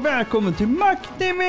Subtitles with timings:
[0.00, 1.42] och välkommen till MacTV!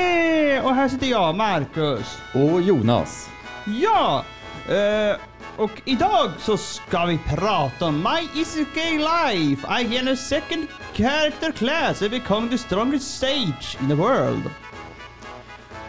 [0.62, 2.18] Och här sitter jag, Marcus.
[2.34, 3.30] Och Jonas.
[3.66, 4.26] Ja!
[4.70, 5.18] eh,
[5.58, 9.82] och idag så ska vi prata om My Isekai Life.
[9.82, 14.44] I gain a second character class and become the strongest sage in the world.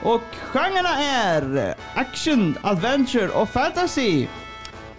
[0.03, 0.23] Och
[0.53, 4.27] genrerna är action, adventure och fantasy.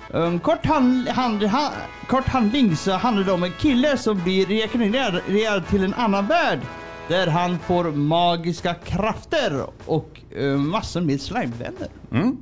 [0.09, 1.71] Um, kort, hand, hand, ha,
[2.07, 6.59] kort handling så handlar det om en kille som blir reinkarnerad till en annan värld.
[7.07, 11.87] Där han får magiska krafter och uh, massor med slimevänner.
[12.11, 12.37] Mm.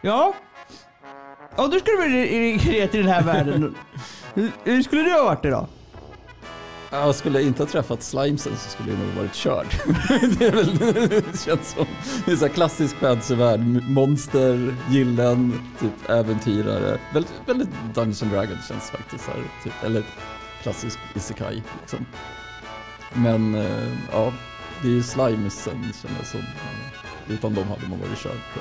[0.00, 0.34] Ja.
[1.56, 3.74] Om du skulle bli reinkarnerad till den här världen.
[4.34, 5.66] hur, hur skulle du ha varit idag?
[6.92, 9.66] Jag skulle inte ha träffat slimesen så skulle jag nog varit körd.
[10.38, 11.86] det, är väl, det känns som
[12.26, 13.60] det är så här klassisk fantasyvärld.
[13.88, 16.98] Monster, gillen, typ äventyrare.
[17.14, 19.26] Väldigt, väldigt Dungeons and Dragons känns faktiskt.
[19.26, 20.02] Här, typ, eller
[20.62, 22.06] klassisk isekai liksom.
[23.14, 24.32] Men eh, ja,
[24.82, 26.40] det är ju slimesen känner jag som.
[27.28, 28.32] Utan dem hade man varit körd.
[28.32, 28.60] På.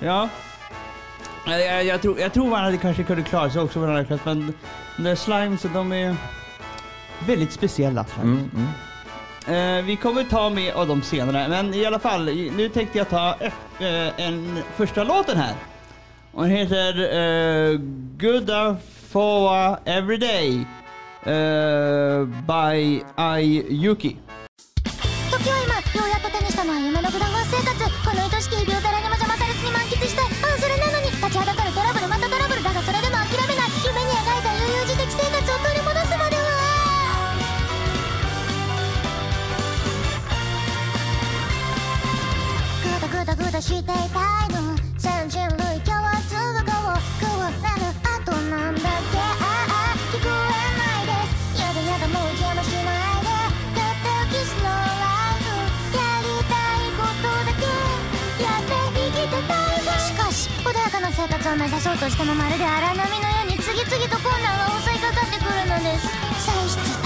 [0.06, 0.28] Ja.
[1.46, 4.04] Jag, jag, tror, jag tror man hade kanske kunnat klara sig också på den här
[4.04, 4.54] klassen, men
[4.96, 6.16] de där slimes, de är
[7.26, 8.06] väldigt speciella.
[8.22, 8.68] Mm, mm.
[9.46, 12.24] Eh, vi kommer ta med av dem senare, men i alla fall,
[12.56, 13.36] nu tänkte jag ta
[13.78, 15.54] eh, en första låten här.
[16.32, 17.78] Och den heter eh,
[18.18, 18.76] Good
[19.10, 20.66] for Everyday
[21.26, 24.16] eh, by I Yuki.
[25.30, 27.78] 時は今ようやっと手にしたのは夢のフラワー生活。
[28.04, 33.70] この愛しき日々を誰にも邪魔されずに満喫したいあそれなのに立ちはだかるトラブルまたトラブルだがそれでも諦めない。
[33.82, 36.50] 夢に描いた悠々自適生活を取り戻すまでは。
[42.82, 44.31] グダグダグダしていた。
[61.52, 63.10] を目指そうとしてもまるで荒波のよ
[63.44, 66.08] うに次々と困難が襲いかかってくるのです。
[66.40, 67.01] 歳出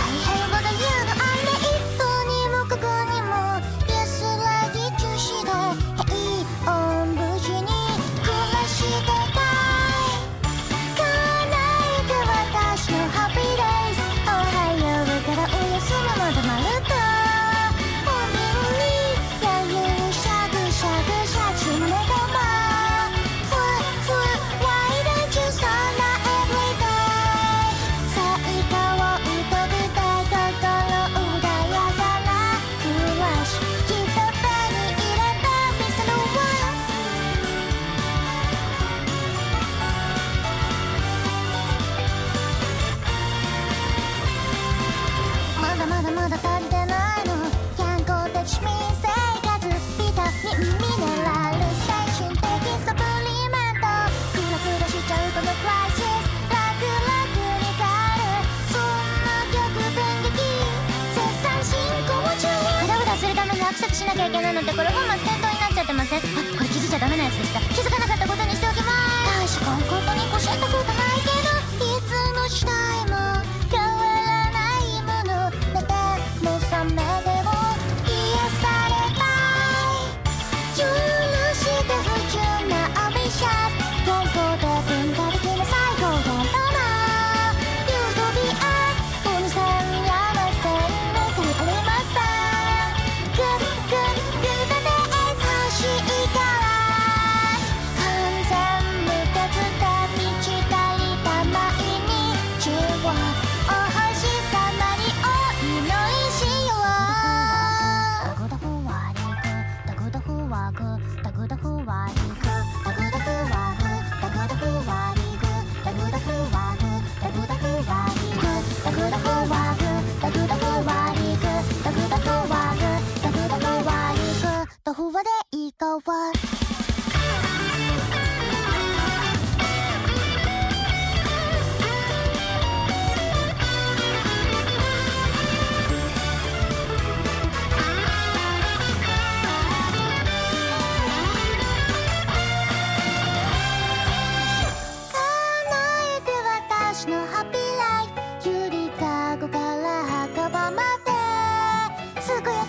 [152.27, 152.66] すぐや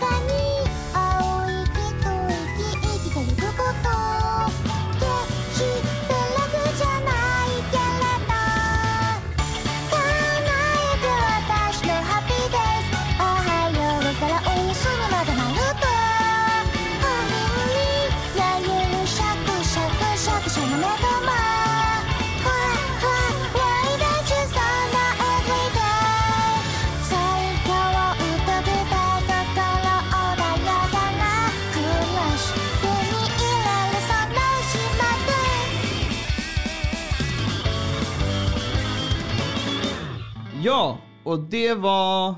[41.27, 42.29] och det var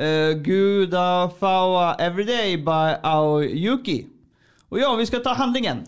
[0.00, 4.06] uh, Guda Fawa Everyday by Aoyuki.
[4.68, 5.84] Och ja, vi ska ta handlingen.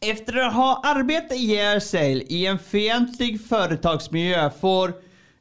[0.00, 4.92] Efter att ha arbetat i sig i en fientlig företagsmiljö får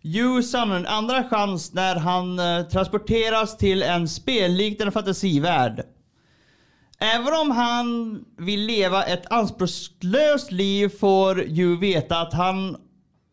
[0.02, 5.84] Yusan en andra chans när han uh, transporteras till en spelliknande fantasivärld.
[7.00, 12.78] Även om han vill leva ett anspråkslöst liv får Yu veta att han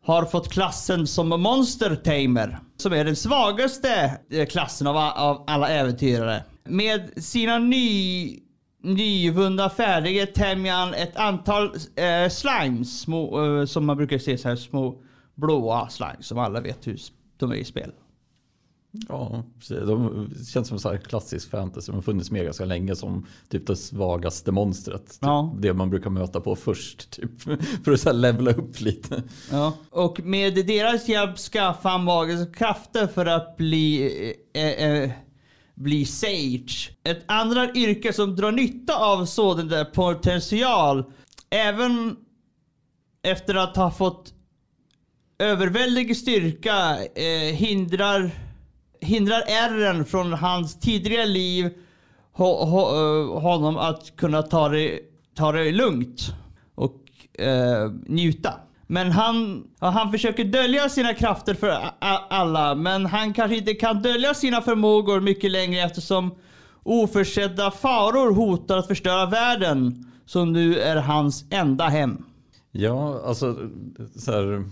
[0.02, 2.58] har fått klassen som Monster Tamer.
[2.76, 6.44] Som är den svagaste eh, klassen av, av alla äventyrare.
[6.64, 8.38] Med sina ny,
[8.82, 11.64] nyvunna färdigheter tämjer han ett antal
[11.96, 13.00] eh, slimes.
[13.00, 15.02] Små, eh, som man brukar se så här små
[15.34, 16.98] blåa slimes som alla vet hur
[17.36, 17.92] de är i spel.
[19.08, 19.78] Ja, precis.
[19.78, 21.92] de känns som så här klassisk fantasy.
[21.92, 25.06] De har funnits med ganska länge som typ det svagaste monstret.
[25.06, 25.54] Typ Ja.
[25.58, 27.10] Det man brukar möta på först.
[27.10, 27.40] Typ,
[27.84, 29.22] för att så här levela upp lite.
[29.50, 29.72] Ja.
[29.90, 34.10] Och med deras hjälp skaffar han magiska krafter för att bli,
[34.54, 35.10] eh, eh,
[35.74, 36.90] bli Sage.
[37.04, 41.04] Ett andra yrke som drar nytta av sådan där potential.
[41.50, 42.16] Även
[43.22, 44.34] efter att ha fått
[45.38, 48.30] överväldig styrka eh, hindrar,
[49.00, 51.70] hindrar ärren från hans tidigare liv
[52.32, 54.98] ho, ho, eh, honom att kunna ta det,
[55.34, 56.34] ta det lugnt
[56.74, 56.96] och
[57.42, 58.54] eh, njuta.
[58.86, 61.80] Men han, han försöker dölja sina krafter för
[62.28, 66.34] alla, men han kanske inte kan dölja sina förmågor mycket längre eftersom
[66.82, 72.24] oförsedda faror hotar att förstöra världen som nu är hans enda hem.
[72.72, 73.56] Ja, alltså
[74.16, 74.64] så här.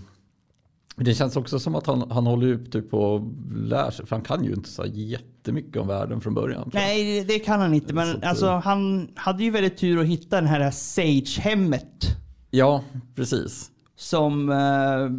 [0.99, 3.21] Det känns också som att han, han håller ju typ på och
[3.55, 4.05] lär sig.
[4.05, 6.69] För han kan ju inte så jättemycket om världen från början.
[6.73, 7.93] Nej, det kan han inte.
[7.93, 12.05] Men att, alltså, eh, han hade ju väldigt tur att hitta den här Sage-hemmet.
[12.51, 12.83] Ja,
[13.15, 13.71] precis.
[13.95, 14.49] Som...
[14.49, 15.09] Eh,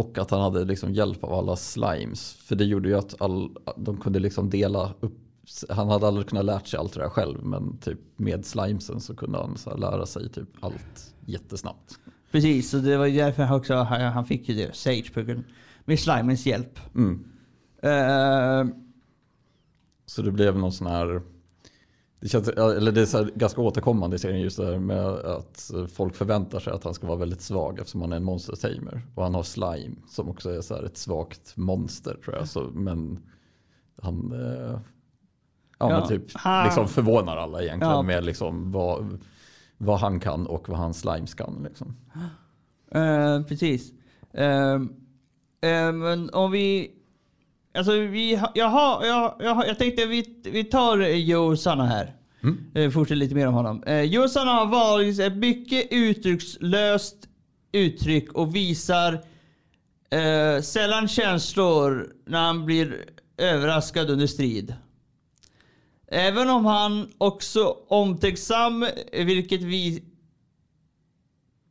[0.00, 2.32] Och att han hade liksom hjälp av alla slimes.
[2.32, 5.18] För det gjorde ju att all, de kunde liksom dela upp.
[5.68, 7.44] Han hade aldrig kunnat lärt sig allt det där själv.
[7.44, 11.98] Men typ med slimesen så kunde han så lära sig typ allt jättesnabbt.
[12.36, 14.76] Precis, och det var ju därför han också han, fick ju det.
[14.76, 15.44] Sage på grund-
[15.84, 16.78] med Slimens hjälp.
[16.94, 17.24] Mm.
[17.82, 18.74] Eh,
[20.06, 21.22] Så det blev någon sån här
[22.20, 26.14] det, känns, eller det är ganska återkommande i serien just det här med att folk
[26.14, 29.02] förväntar sig att han ska vara väldigt svag eftersom han är en monster tamer.
[29.14, 32.48] Och han har slime som också är så här ett svagt monster tror jag.
[32.48, 33.18] Så, men
[34.02, 34.80] han eh, ja,
[35.78, 38.02] Ja, men typ han- liksom förvånar alla egentligen Ja.
[38.02, 39.18] med liksom vad,
[39.78, 41.66] vad han kan och vad hans slimes kan.
[41.68, 41.96] Liksom.
[42.90, 43.92] Eh, precis.
[44.32, 44.74] Eh,
[45.60, 46.90] eh, men om vi...
[47.74, 52.14] Alltså vi jag, har, jag, jag, jag tänkte vi, vi tar Joe Sanna här.
[52.42, 52.64] Mm.
[52.74, 53.82] Eh, fortsätter lite mer om honom.
[53.82, 57.16] Eh, Joe Sanna har varit ett mycket uttryckslöst
[57.72, 59.20] uttryck och visar
[60.62, 63.04] sällan känslor när han blir
[63.36, 64.74] överraskad under strid.
[66.08, 70.04] Även om han också omtänksam, vilket vi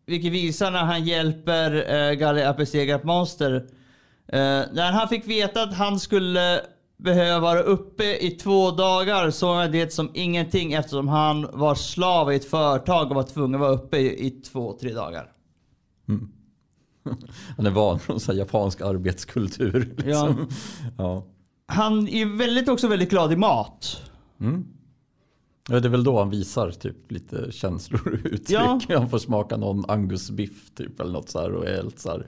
[0.07, 3.55] vilket visar när han hjälper Galle att besegra ett monster.
[4.27, 6.61] Eh, när han fick veta att han skulle
[6.97, 12.33] behöva vara uppe i två dagar såg han det som ingenting eftersom han var slav
[12.33, 15.31] i ett företag och var tvungen att vara uppe i, i två, tre dagar.
[17.57, 19.93] Han är van från så japansk arbetskultur.
[19.97, 20.47] Liksom.
[20.97, 21.25] Ja.
[21.67, 24.01] Han är väldigt, också väldigt glad i mat.
[25.69, 28.49] Ja, det är väl då han visar typ lite känslor och uttryck.
[28.49, 28.79] Ja.
[28.89, 32.25] Han får smaka någon angusbiff typ eller något så här och är helt så här.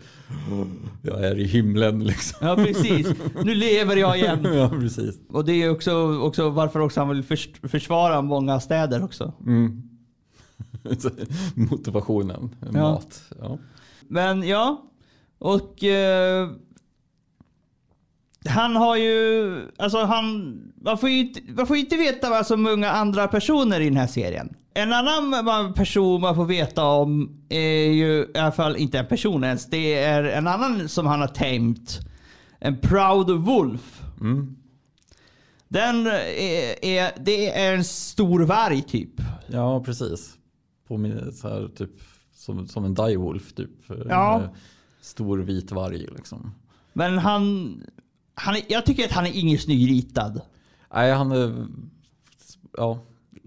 [1.01, 2.47] Jag är i himlen liksom.
[2.47, 3.07] Ja precis.
[3.43, 4.39] nu lever jag igen.
[4.53, 5.19] Ja, precis.
[5.29, 9.33] Och det är också, också varför också han vill förs försvara många städer också.
[10.99, 11.09] Så,
[11.55, 12.71] Motivationen, Ja.
[12.71, 13.21] mat.
[13.39, 13.57] Ja.
[14.07, 14.83] Men ja,
[15.39, 16.49] och eh,
[18.47, 22.47] han har ju, alltså han, man får ju inte, man får ju inte veta vad
[22.47, 24.55] så många andra personer i den här serien.
[24.73, 29.43] En annan person man får veta om är ju i alla fall inte en person
[29.43, 29.65] ens.
[29.69, 31.89] Det är en annan som han har tamed.
[32.59, 34.01] En proud wolf.
[35.67, 39.21] Den är, är, det är en stor varg typ.
[39.47, 40.33] ja, precis.
[40.87, 41.91] Påminner så här typ
[42.35, 43.69] som, som en direwolf typ.
[44.09, 44.41] Ja.
[44.43, 44.49] Eh,
[45.01, 46.51] Stor vit varg liksom.
[46.93, 47.75] Men han,
[48.39, 50.41] han är, jag tycker att han är ingen snygg ritad.
[50.93, 51.67] Nej, han är...
[52.77, 52.99] Ja.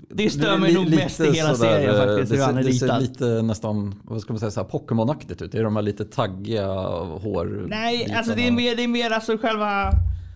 [0.09, 2.73] Det stör mig nog mest i hela sådär, serien faktiskt, Det, hur han är det
[2.73, 5.53] ser lite nästan, vad ska man säga, Pokémon-aktigt ut.
[5.53, 6.67] Det är de här lite taggiga
[7.03, 7.67] hår.
[7.69, 9.93] Nej, alltså det är mer, det är mer alltså själva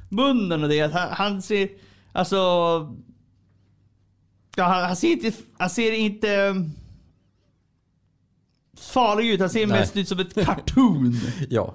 [0.09, 0.93] munnen och det.
[0.93, 1.69] Han, han ser,
[2.13, 2.37] alltså...
[4.57, 6.55] Ja, han, han ser inte, han ser inte
[8.79, 9.41] farlig ut.
[9.41, 9.81] Han ser Nej.
[9.81, 11.21] mest ut som ett cartoon.
[11.51, 11.75] Ja.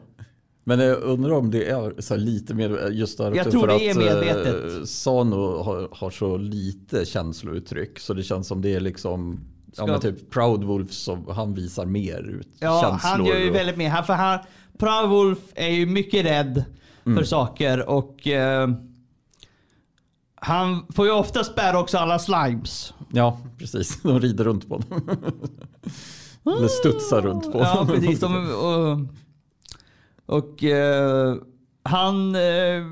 [0.70, 3.96] Men jag undrar om det är så lite mer just därför jag tror det är
[3.96, 4.78] medvetet.
[4.78, 8.00] Eh, Sano har, har, så lite känslouttryck.
[8.00, 9.40] Så det känns som det är liksom
[9.76, 13.10] ja, men typ Proud Wolf som han visar mer ut ja, känslor.
[13.10, 13.56] Han gör ju och...
[13.56, 13.90] väldigt mer.
[13.90, 14.40] Han, för han,
[14.78, 16.64] Proud Wolf är ju mycket rädd
[17.06, 17.18] mm.
[17.18, 18.70] för saker och eh,
[20.36, 22.94] han får ju ofta bära också alla slimes.
[23.12, 24.02] Ja, precis.
[24.02, 25.18] De rider runt på honom.
[26.44, 27.88] Ah, Eller studsar runt på ja.
[27.90, 29.00] Precis, de, och,
[30.30, 31.36] och eh,
[31.84, 32.86] han eh,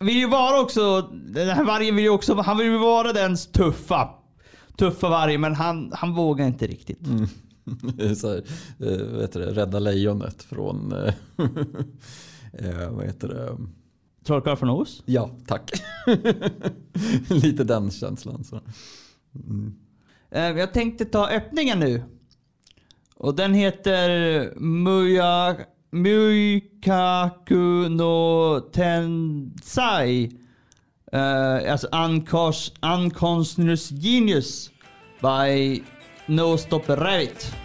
[0.00, 3.36] vill ju vara också, den här vargen vill ju också, han vill ju vara den
[3.36, 4.10] tuffa.
[4.76, 7.06] Tuffa vargen, men han, han vågar inte riktigt.
[7.06, 7.26] Mm.
[8.16, 8.44] Så här,
[8.78, 11.14] eh, vet du, rädda lejonet från, eh,
[12.52, 13.56] eh, vad heter det?
[14.24, 15.02] Trollkarlen från Oz?
[15.06, 15.72] Ja, tack.
[17.28, 18.44] Lite den känslan.
[18.44, 18.60] Så.
[19.48, 19.74] Mm.
[20.30, 22.02] Jag tänkte ta öppningen nu.
[23.16, 25.56] Och den heter Muja
[25.94, 30.28] Muikaku no Tensai.
[31.12, 34.70] Uh, eh, alltså unconscious, unconscious genius
[35.22, 35.80] by
[36.26, 37.63] No Stop Rabbit.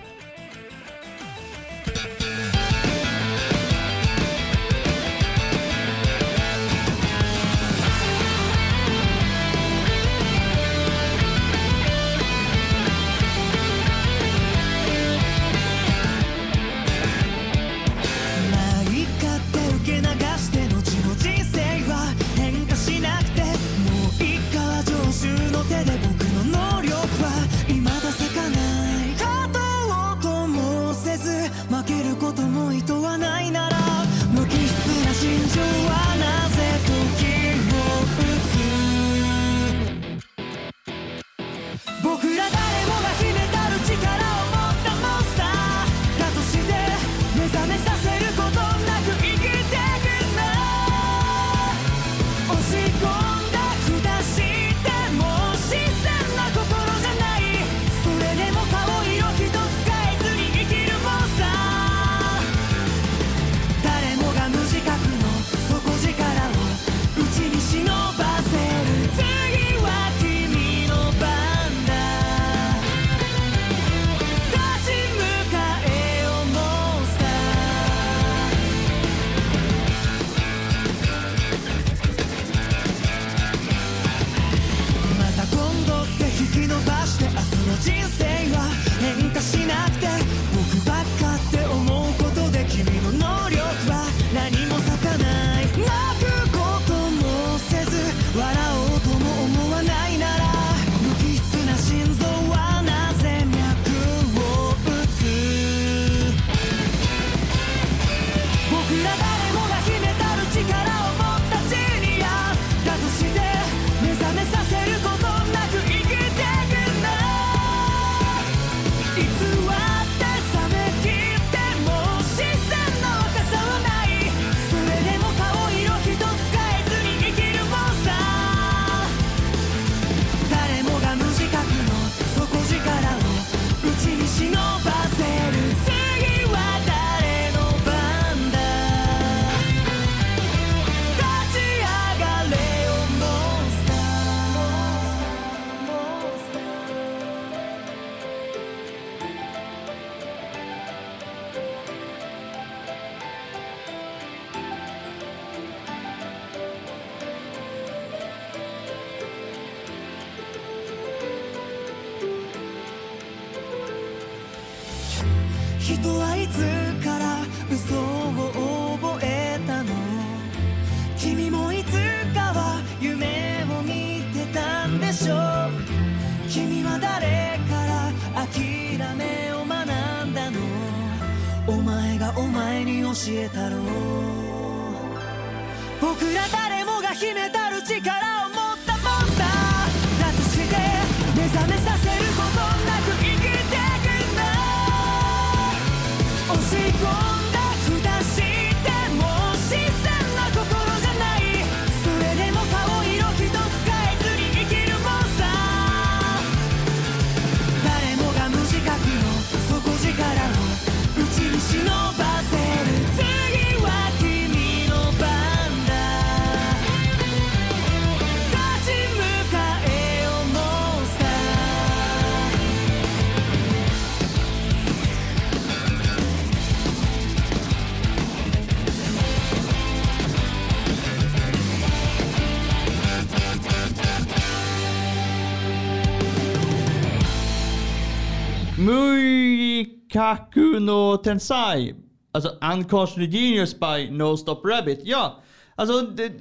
[240.89, 241.95] No Tensai.
[242.31, 244.99] Alltså Unconscious Genius by No Stop Rabbit.
[245.03, 245.39] Ja,
[245.75, 246.31] alltså det,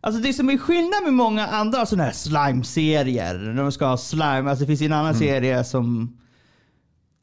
[0.00, 3.56] alltså det som är skillnad med många andra sådana här slime-serier.
[3.56, 4.50] De ska ha slime.
[4.50, 6.16] Alltså det finns en annan serie som...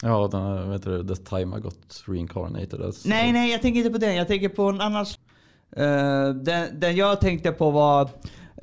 [0.02, 2.82] Ja, den vet du, The Time I Got Reincarnated.
[2.82, 3.10] Alltså.
[3.10, 4.16] Nej, nej, jag tänker inte på den.
[4.16, 5.06] Jag tänker på en annan.
[5.78, 8.04] Eh, den, den jag tänkte på var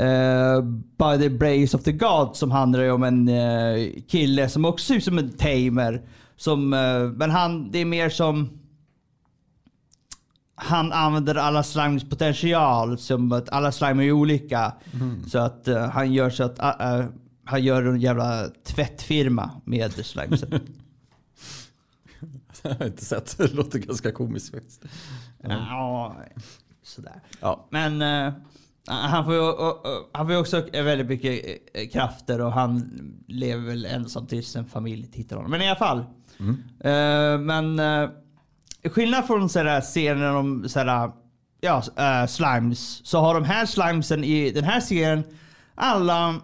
[0.00, 0.62] uh,
[0.98, 4.86] By the Brace of the God som handlar ju om en eh, kille som också
[4.86, 6.02] ser ut som en tamer.
[6.36, 8.58] Som, eh, men han, det är mer som
[10.54, 12.98] han använder alla slimes potential.
[12.98, 14.72] Som att alla slime är olika.
[15.28, 17.04] Så att eh, han gör så att eh,
[17.44, 20.50] han gör en jävla tvättfirma med slimesen.
[22.62, 23.38] Jag har inte sett.
[23.38, 24.84] Det låter ganska komiskt faktiskt.
[25.42, 26.16] ja,
[26.82, 27.20] sådär.
[27.40, 27.66] Ja.
[27.70, 28.32] Men eh,
[28.88, 29.40] han, får ju,
[30.12, 32.90] han får ju också väldigt mycket eh, krafter och han
[33.28, 35.50] lever väl ensam tills en familj hittar honom.
[35.50, 36.04] Men i alla fall.
[36.80, 38.10] Eh, men uh,
[38.90, 41.10] skillnad från sådär serien sådär,
[41.60, 43.06] ja, eh, slimes.
[43.06, 45.24] Så har de här slimesen i den här serien
[45.74, 46.40] alla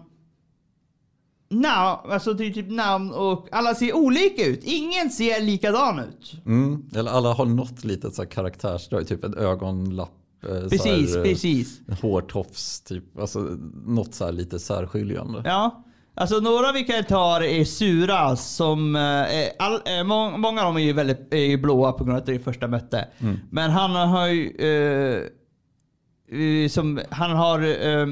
[1.49, 4.63] namn, alltså typ namn och alla ser olika ut.
[4.63, 6.33] Ingen ser likadan ut.
[6.45, 6.89] Mm.
[6.95, 9.07] Eller alla har något litet så karaktärsdrag.
[9.07, 10.18] Typ en ögonlapp.
[10.43, 11.81] Eh, Precis, här, eh, precis.
[11.87, 12.81] En hårtofs.
[12.81, 13.19] Typ.
[13.19, 13.39] Alltså,
[13.85, 15.41] något så här lite särskiljande.
[15.45, 15.83] Ja.
[16.15, 20.65] Alltså några vi kan ta är Sura som, eh, är all, eh, må, många av
[20.65, 23.07] dem är ju väldigt är ju blåa på grund av att det är första möte.
[23.49, 25.23] Men han har ju, eh,
[26.39, 28.07] eh, som, han har eh,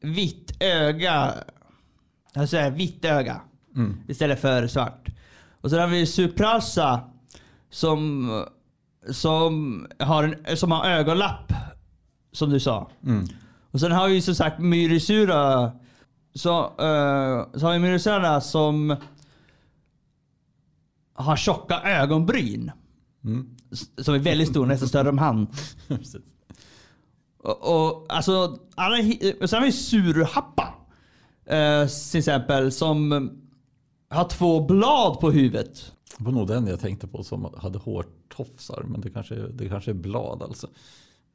[0.00, 1.34] vitt öga,
[2.34, 3.40] jag säger vitt öga
[4.08, 5.08] istället för svart.
[5.60, 7.00] Och sen har vi Suprasa
[7.70, 8.30] som,
[9.10, 11.52] som, har en, som har ögonlapp,
[12.32, 12.90] som du sa.
[13.70, 15.72] Och sen har vi som sagt Myrisura
[16.34, 18.96] så, eh, så har vi Myrisura som
[21.14, 22.70] har tjocka ögonbryn.
[23.72, 25.46] S- Som är väldigt stora, nästan större än han.
[27.42, 28.96] Och, och alltså, alla,
[29.46, 30.74] sen har vi Surhappa.
[31.46, 33.30] Eh, till exempel som
[34.10, 35.92] har två blad på huvudet.
[36.18, 38.84] Det var nog den jag tänkte på som hade hårtofsar.
[38.88, 40.66] Men det kanske, det kanske är blad alltså.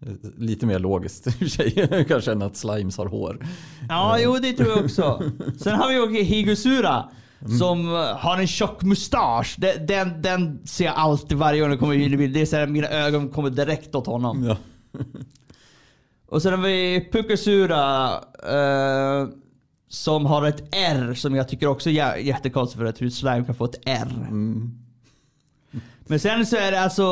[0.05, 2.05] Eh, Lite mer logiskt i och för sig.
[2.07, 3.45] kanske än att slimes har hår.
[3.89, 5.23] Ja, jo det tror jag också.
[5.59, 7.09] Sen har vi också Higusura.
[7.59, 9.55] Som eh, har en tjock mustasch.
[9.57, 12.33] Den, den, den ser jag alltid varje gång det kommer in i bild.
[12.33, 14.43] Det är så här, mina ögon kommer direkt åt honom.
[14.43, 14.57] Ja.
[16.25, 18.11] Och sen har vi Pukasura.
[18.49, 19.27] Eh,
[19.93, 23.45] som har ett R som jag tycker också är jä- jättekonstigt för att hur slime
[23.45, 24.27] kan få ett R.
[26.07, 27.03] Men sen så är det alltså,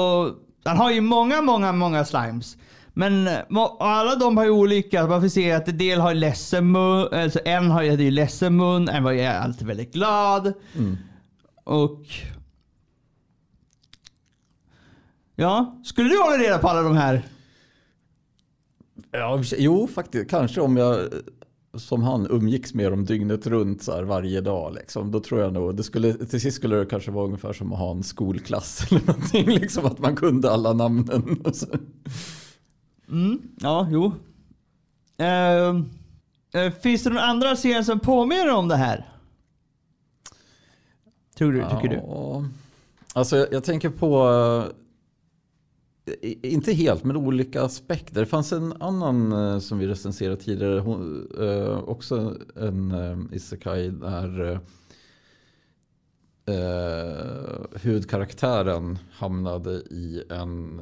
[0.63, 2.58] han har ju många, många, många slimes.
[2.94, 3.30] Men
[3.80, 5.08] alla de har ju olika.
[5.08, 8.89] Man får se att en del har ledsen mun, alltså en har ju ledsen mun,
[8.89, 10.54] en var ju alltid väldigt glad.
[11.63, 12.06] Och...
[15.36, 17.22] Ja, skulle du hålla reda på alla de här?
[19.12, 20.30] Ja, jo, faktiskt.
[20.30, 21.00] Kanske om jag
[21.74, 24.74] som han umgicks med dem dygnet runt så här varje dag.
[24.74, 25.12] Liksom.
[25.12, 27.80] Då tror jag nog, det skulle, till sist skulle det kanske vara ungefär som att
[27.80, 29.46] ha en skolklass eller någonting.
[29.46, 31.44] Liksom att man kunde alla namnen.
[33.10, 34.14] Mm, ja, jo.
[35.18, 35.86] Ehm,
[36.54, 39.10] eh, finns det några andra serier som påminner om det här?
[41.38, 42.02] Tror du, tycker du?
[43.14, 44.81] Alltså jag, jag tänker på, eh,
[46.41, 48.19] inte helt men olika aspekter.
[48.19, 53.89] Det fanns en annan eh, som vi recenserade tidigare, hon, eh, också en eh, isekai
[53.89, 54.52] där
[56.45, 60.82] eh, eh, huvudkaraktären hamnade i en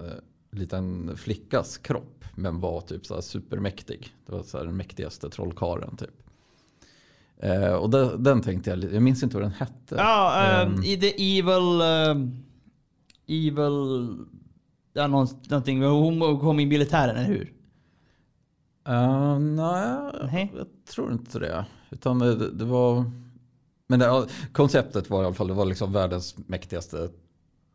[0.52, 4.14] liten flickas kropp men var typ så supermäktig.
[4.26, 6.24] Det var så den mäktigaste trollkaren typ.
[7.38, 9.96] Eh, och den, den tänkte jag, jag minns inte vad den hette.
[9.96, 11.82] Ja, ehm, Ehm, i The Evil...
[11.82, 12.44] ehm,
[13.28, 14.18] evil...
[15.08, 15.84] Någon, någonting.
[15.84, 17.54] Hon kom i militären, eller hur?
[18.90, 21.66] Uh, nej, jag tror inte det.
[21.90, 23.12] Utan det, det var...
[23.88, 27.10] Men det, konceptet var i alla fall, det var liksom världens mäktigaste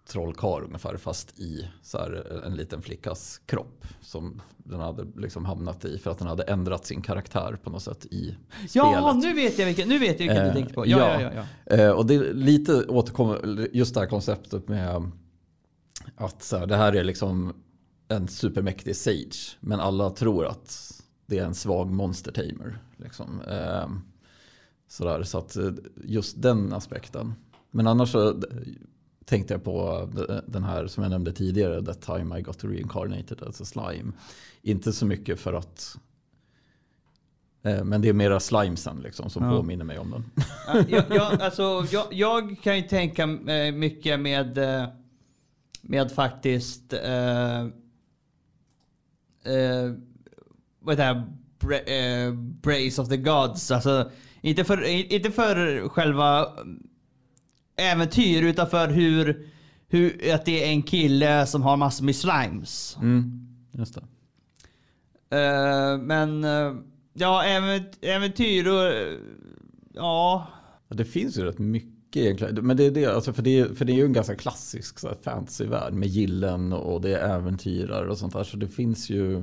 [0.09, 0.97] trollkarl ungefär.
[0.97, 3.87] Fast i så här, en liten flickas kropp.
[4.01, 7.83] Som den hade liksom hamnat i för att den hade ändrat sin karaktär på något
[7.83, 8.37] sätt i
[8.73, 9.17] Ja, spelet.
[9.25, 10.87] nu vet jag vilken, nu vet jag vilken du Eh, tänkte på.
[10.87, 11.31] Ja, ja, ja.
[11.35, 11.45] ja.
[11.65, 11.77] ja.
[11.77, 15.11] Eh, och det är lite återkommer, just det här konceptet med
[16.17, 17.53] att så här, det här är liksom
[18.09, 19.57] en supermäktig sage.
[19.61, 22.79] Men alla tror att det är en svag monster tamer.
[22.97, 23.41] Liksom.
[23.41, 23.89] Eh,
[24.89, 25.71] sådär, så att eh,
[26.05, 27.35] just den aspekten.
[27.71, 28.43] Men annars så
[29.25, 30.09] tänkte jag på
[30.47, 34.13] den här som jag nämnde tidigare, That time I got reincarnated, alltså slime.
[34.63, 35.99] Inte så mycket för att
[37.67, 39.51] Eh, Men det är mera slimesen liksom som Ja.
[39.57, 40.25] påminner mig om den.
[40.67, 44.89] Ja, jag, jag, alltså, jag, jag kan ju tänka eh, mycket med, eh,
[45.87, 47.61] med faktiskt eh,
[49.45, 49.93] eh,
[50.81, 51.25] vad heter det?
[51.59, 53.71] Bra, eh, Brace of the Gods.
[53.71, 56.47] Alltså, inte för, inte för själva
[57.77, 59.49] äventyr utan för hur,
[59.89, 62.97] hur att det är en kille som har massor med slimes.
[63.01, 64.05] Mm, just det.
[65.37, 66.75] Eh, men eh,
[67.13, 69.19] ja, ävent, äventyr och.
[69.95, 70.47] Ja,
[70.89, 72.67] Det finns ju rätt mycket egentligen.
[72.67, 75.09] Men det är det, alltså för, det, för det är ju en ganska klassisk så
[75.09, 78.45] här, fantasyvärld med gillen och det är äventyrare och sånt där.
[78.45, 79.43] Så det finns ju...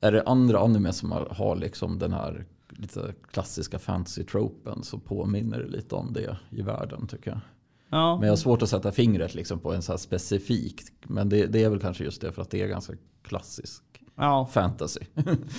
[0.00, 5.58] Är det andra anime som har, har liksom den här lite klassiska fantasy-tropen så påminner
[5.58, 7.40] det lite om det i världen tycker jag.
[7.88, 8.16] ja.
[8.16, 10.82] Men jag har svårt att sätta fingret liksom på en så här specifik.
[11.02, 12.92] Men det, det är väl kanske just det för att det är ganska
[13.22, 13.82] klassisk
[14.16, 14.46] ja.
[14.52, 15.00] fantasy.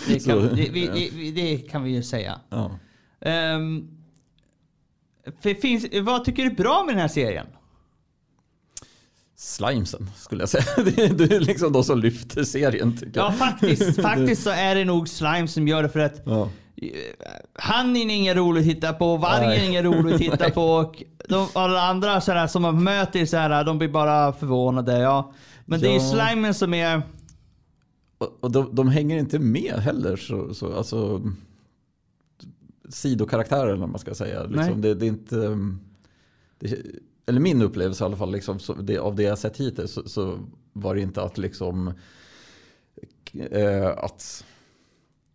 [0.07, 2.39] Det kan, det, vi, det, det kan vi ju säga.
[2.49, 2.79] ja.
[3.55, 4.02] Um,
[5.61, 7.45] finns, vad tycker du är bra med den här serien?
[9.35, 10.63] Slimesen skulle jag säga.
[10.85, 13.27] Det är, det är liksom de som lyfter serien tycker jag.
[13.27, 16.49] Ja, faktiskt, faktiskt så är det nog Slime som gör det för att Ja.
[16.75, 16.89] eh,
[17.53, 21.03] han är ingen rolig att titta på, vargen är ingen rolig att titta på och
[21.29, 24.99] de, alla andra sådär, som man möter så här, de blir bara förvånade.
[24.99, 25.33] Ja.
[25.65, 26.27] Men det är ju Ja.
[26.27, 27.01] Slimen som är...
[28.17, 30.17] Och, och de, de hänger inte med heller.
[30.17, 31.21] Så, så, alltså,
[32.93, 34.43] sidokaraktärer eller vad man ska säga.
[34.43, 35.35] Liksom, det, det är inte...
[35.35, 35.79] um,
[36.59, 36.77] Det,
[37.25, 40.39] eller min upplevelse i alla fall, liksom, det, av det jag sett hittills så, så
[40.73, 41.93] var det inte att liksom
[43.51, 44.45] eh, att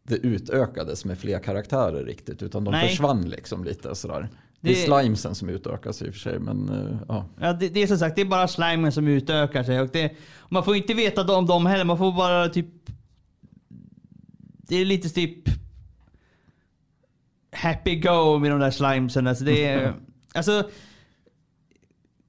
[0.02, 2.42] det utökades med fler karaktärer riktigt.
[2.42, 2.88] Utan de Nej.
[2.88, 4.20] försvann liksom lite sådär.
[4.60, 6.38] Det, Det- är slimesen som utökas i och för sig.
[6.38, 7.26] Men eh, ja.
[7.40, 9.80] Ja, det, det är som sagt, det är bara slimen som utökar sig.
[9.80, 10.12] Och det,
[10.48, 12.66] man får inte veta om dem heller, man får bara typ...
[14.68, 15.38] Det är lite typ...
[17.58, 19.26] Happy go med de där slimesen.
[19.26, 19.94] Alltså det är...
[20.34, 20.70] alltså...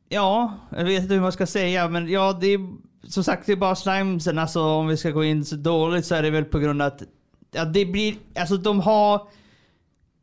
[0.10, 2.60] Ja, jag vet inte hur man ska säga, men ja, det är...
[3.04, 4.40] Som sagt, det är bara slimesen.
[4.40, 6.88] Alltså om vi ska gå in så dåligt så är det väl på grund av
[6.88, 7.04] att...
[7.52, 8.16] Ja, det blir...
[8.36, 9.28] Alltså de har...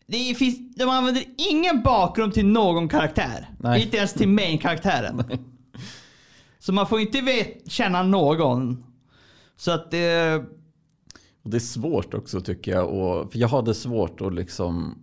[0.06, 3.48] Det finns, de använder ingen bakgrund till någon karaktär.
[3.58, 3.82] Nej.
[3.82, 5.22] Inte ens till main-karaktären.
[6.58, 8.84] Så man får inte vet, känna någon.
[9.56, 10.44] Så att det...
[11.46, 12.88] Och det är svårt också tycker jag.
[12.88, 14.98] Och, för jag hade svårt att liksom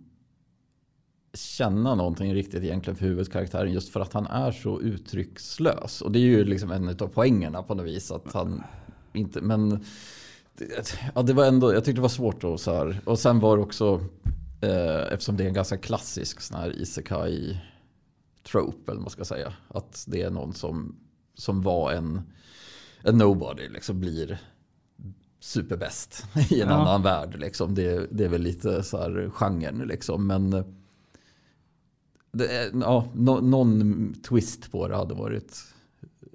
[1.34, 3.72] känna någonting riktigt egentligen för huvudkaraktären.
[3.72, 6.00] Just för att han är så uttryckslös.
[6.00, 8.10] Och det är ju liksom en av poängerna på något vis.
[8.10, 8.62] Att han
[9.12, 9.84] inte, men
[11.14, 13.00] ja, det var ändå, jag tyckte det var svårt att så här.
[13.04, 14.00] Och sen var det också,
[14.60, 17.60] eh, eftersom det är en ganska klassisk sån här isekai
[18.42, 19.52] trope eller vad man ska säga.
[19.68, 20.96] Att det är någon som,
[21.34, 22.22] som var en,
[23.02, 24.40] en nobody liksom blir
[25.44, 26.74] superbäst i en Ja.
[26.74, 27.36] annan värld.
[27.38, 27.74] Liksom.
[27.74, 30.26] Det, det är väl lite så här genren liksom.
[30.26, 30.64] Men eh,
[32.32, 35.64] det ja, nå- någon twist på det hade varit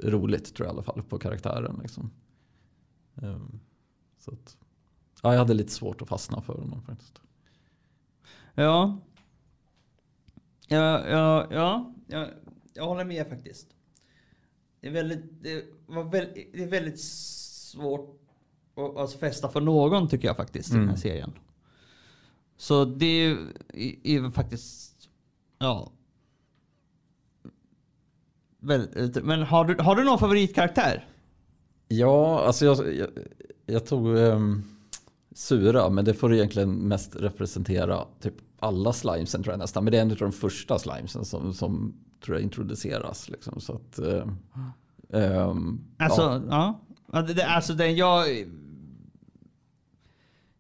[0.04, 1.80] roligt tror jag i alla fall på karaktären.
[1.82, 2.12] Liksom.
[3.22, 3.60] Ehm,
[4.20, 4.58] så att,
[5.24, 7.22] ja, jag hade lite svårt att fastna för honom faktiskt.
[8.56, 9.00] Ja.
[10.68, 11.94] Ja, ja, ja.
[12.08, 12.28] Jag,
[12.74, 13.68] jag håller med faktiskt.
[14.82, 18.16] Det är väldigt, det var väldigt, det är väldigt svårt
[18.86, 20.98] att alltså, fästa för någon tycker jag faktiskt i den här Mm.
[20.98, 21.32] serien.
[22.58, 23.38] Så det är,
[24.04, 24.96] är faktiskt,
[25.60, 25.92] ja.
[28.60, 31.08] Väldigt, men har du, har du någon favoritkaraktär?
[31.88, 33.08] Ja, alltså jag, jag,
[33.66, 34.64] jag tog ehm,
[35.32, 39.84] Sura, men det får egentligen mest representera typ alla slimesen tror jag nästan.
[39.84, 41.94] Men det är en av de första slimesen som, som
[42.26, 43.30] tror jag introduceras.
[43.30, 44.00] Liksom, så att,
[45.14, 46.80] ehm, Alltså, ja.
[47.12, 47.46] ja.
[47.48, 48.26] alltså den jag...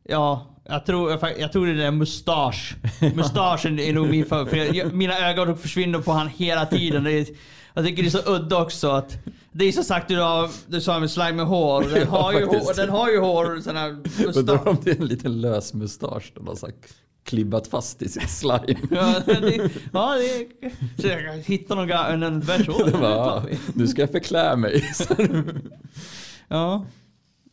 [0.09, 2.75] Ja, jag tror, jag, tror det är den mustasch.
[3.15, 4.93] Mustaschen är nog min favorit.
[4.93, 7.07] Mina ögon försvinner på han hela tiden.
[7.07, 7.25] Är,
[7.73, 9.17] jag tycker det är så udda också att...
[9.51, 11.81] Det är som sagt du, har, du sa med slime med hår.
[11.83, 13.89] Den, Ja, har, ju hår den har ju hår, sån här
[14.35, 16.93] Undrar om det är en liten lös mustasch de har sagt,
[17.23, 18.75] klibbat fast i sitt slime.
[18.91, 20.69] Ja, det, ja, det,
[21.01, 22.65] så jag kan hitta någon, en, en vers.
[22.85, 23.43] Det bara, "Ah,
[23.73, 24.83] nu ska jag förklä mig.
[26.47, 26.85] Ja.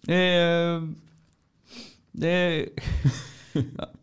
[0.09, 0.83] Eh,
[2.17, 2.69] det,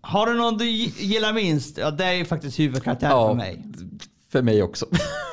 [0.02, 1.78] har du någon du gi- gillar minst?
[1.78, 3.28] Ja, det är faktiskt huvudkaraktären Ja.
[3.30, 3.64] för mig.
[4.30, 4.86] för mig också.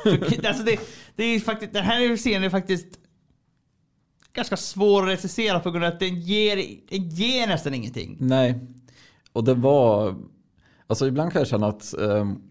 [0.03, 0.81] För, alltså det,
[1.17, 2.87] det är faktiskt, den här scenen är faktiskt
[4.33, 6.57] ganska svår att recensera på grund av att den ger,
[6.91, 8.17] den ger nästan ingenting.
[8.21, 8.59] Nej,
[9.33, 10.17] och det var...
[10.87, 12.43] Alltså ibland kan jag känna att ehm,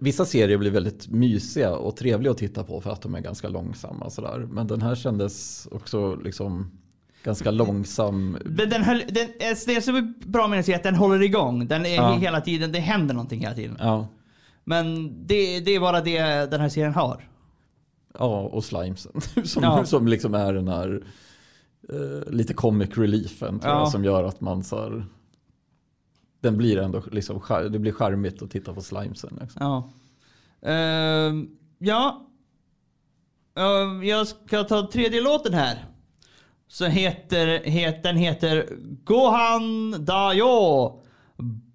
[0.00, 3.48] vissa serier blir väldigt mysiga och trevliga att titta på för att de är ganska
[3.48, 4.10] långsamma.
[4.10, 4.38] Sådär.
[4.50, 6.70] Men den här kändes också liksom
[7.22, 8.38] ganska långsam.
[8.44, 11.22] Men den höll, den, alltså, det som är bra med den är att den håller
[11.22, 11.66] igång.
[11.66, 12.12] Den är ja.
[12.16, 13.76] hela tiden, det händer någonting hela tiden.
[13.80, 14.08] Ja.
[14.64, 17.28] Men det, det är bara det den här serien har.
[18.18, 19.12] Ja, och slimesen.
[19.44, 19.84] Som, ja.
[19.84, 21.02] som liksom är den här
[21.88, 23.78] eh, lite comic reliefen tror ja.
[23.78, 25.06] jag, som gör att man så här,
[26.40, 29.38] den blir ändå liksom, det blir charmigt att titta på slimesen.
[29.40, 29.62] Liksom.
[29.62, 29.88] Ja.
[30.66, 31.44] Uh,
[31.78, 32.26] ja.
[33.58, 35.84] Uh, jag ska ta tredje låten här
[36.72, 38.68] så heter het, den heter
[39.04, 41.00] Gohan Dayo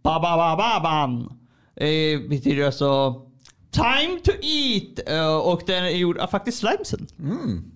[0.04, 1.38] Babababan.
[1.76, 3.22] Eh, betyder alltså
[3.72, 7.08] Time to eat eh, och den är gjord av faktiskt slimesen.
[7.20, 7.72] Mm.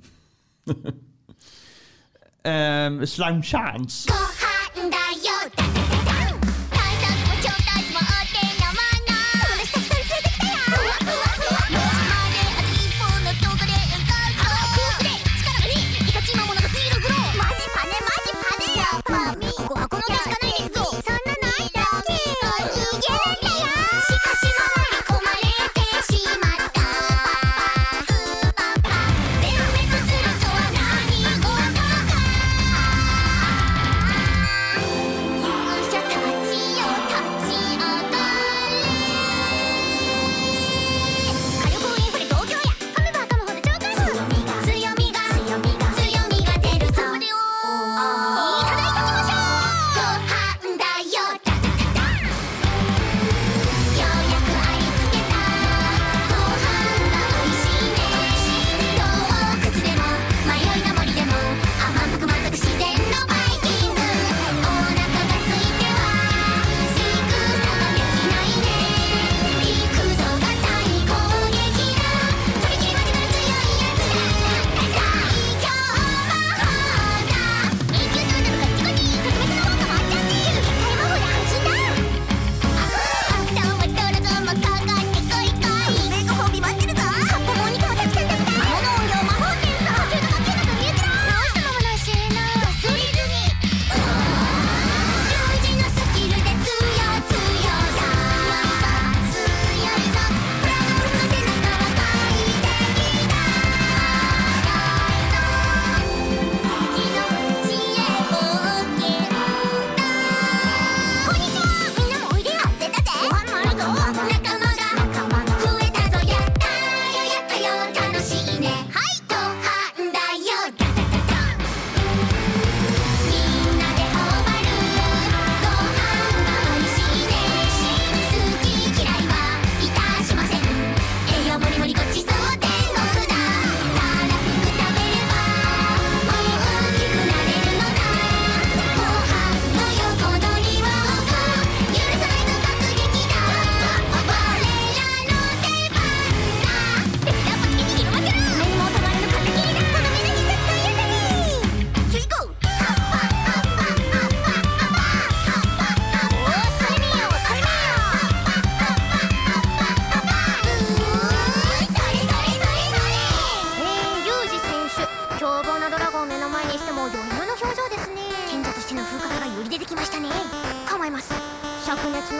[2.43, 4.13] eh, slime chance.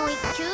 [0.02, 0.51] の1級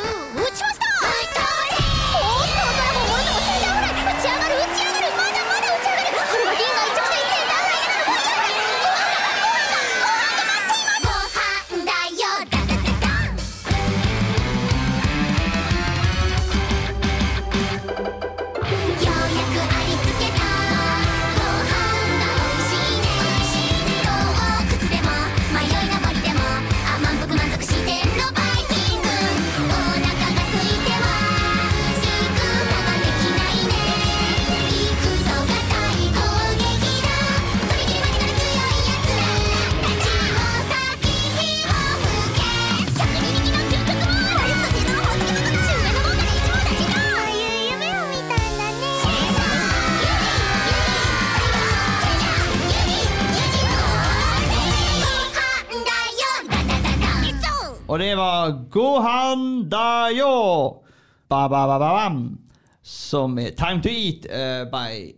[57.98, 60.84] Och det var Gohan Dayo!
[61.28, 62.38] Ba, ba, ba, ba, bam.
[62.82, 65.14] Som är Time to Eat uh, by,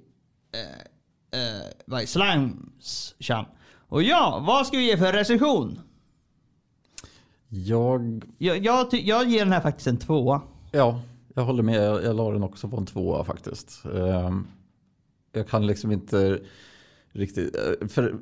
[0.56, 0.80] uh,
[1.40, 3.14] uh, by Slimes.
[3.18, 3.44] Chan.
[3.88, 5.80] Och ja, vad ska vi ge för recension?
[7.48, 8.24] Jag...
[8.38, 10.42] Jag, jag, jag ger den här faktiskt en tvåa.
[10.72, 11.00] Ja,
[11.34, 11.84] jag håller med.
[11.84, 13.80] Jag, jag la den också på en tvåa faktiskt.
[13.84, 14.46] Um,
[15.32, 16.40] jag kan liksom inte
[17.12, 17.56] riktigt...
[17.88, 18.18] För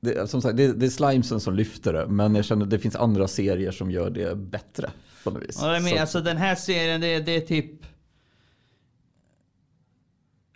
[0.00, 2.78] det, som sagt, det, det är Slimesen som lyfter det, men jag känner att det
[2.78, 4.90] finns andra serier som gör det bättre.
[5.24, 5.58] På något vis.
[5.62, 7.82] Ja, Så- alltså den här serien, det, det är typ...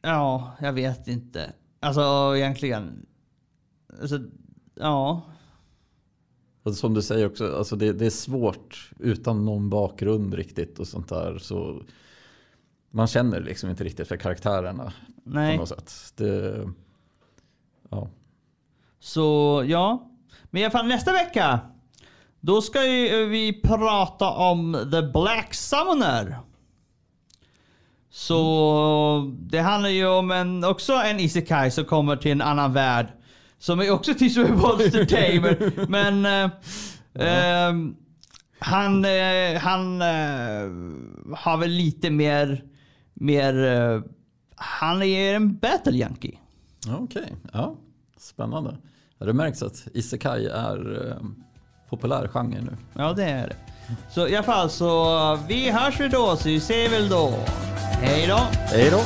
[0.02, 1.52] Ja, jag vet inte.
[1.80, 3.06] Alltså egentligen...
[4.00, 4.20] Alltså,
[4.74, 5.22] ja.
[6.62, 10.88] Och som du säger också, alltså det, det är svårt utan någon bakgrund riktigt och
[10.88, 11.38] sånt där.
[11.38, 11.82] Så
[12.90, 14.92] man känner liksom inte riktigt för karaktärerna
[15.24, 15.56] Nej.
[15.56, 16.12] på något sätt.
[16.16, 16.68] Det,
[17.90, 18.08] ja.
[19.02, 20.10] Så ja.
[20.50, 21.60] Men i alla fall nästa vecka.
[22.40, 26.38] Då ska ju vi prata om The Black Summoner.
[28.10, 33.06] Så det handlar ju om en, också en isekai som kommer till en annan värld.
[33.58, 35.86] Som är också till Monster Tamer.
[35.88, 36.50] Men eh,
[37.14, 37.96] ehm,
[38.58, 42.64] han, eh, han eh, har väl lite mer,
[43.14, 44.02] mer eh,
[44.56, 46.38] han är en battle junkie.
[46.88, 47.76] Okej, ja.
[48.16, 48.76] Spännande.
[49.22, 51.16] Ja, det märks att Isekai är eh,
[51.90, 52.76] populär genre nu.
[52.94, 53.56] Ja, det är det.
[54.10, 57.34] Så i alla fall så vi hörs vi då, så vi ses väl då.
[58.00, 58.38] Hej då!
[58.52, 59.00] Hej då!